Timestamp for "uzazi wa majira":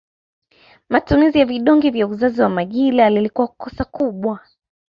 2.07-3.09